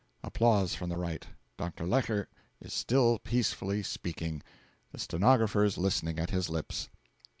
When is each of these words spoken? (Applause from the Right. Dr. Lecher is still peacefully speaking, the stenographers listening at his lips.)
(Applause 0.23 0.73
from 0.73 0.89
the 0.89 0.97
Right. 0.97 1.27
Dr. 1.57 1.85
Lecher 1.85 2.27
is 2.59 2.73
still 2.73 3.19
peacefully 3.19 3.83
speaking, 3.83 4.41
the 4.91 4.97
stenographers 4.97 5.77
listening 5.77 6.17
at 6.17 6.31
his 6.31 6.49
lips.) 6.49 6.89